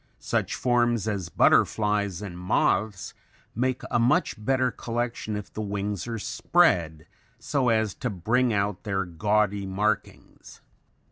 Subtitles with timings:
[0.17, 3.13] Such forms as butterflies and moths
[3.53, 7.05] make a much better collection if the wings are spread
[7.37, 10.59] so as to bring out their gaudy markings.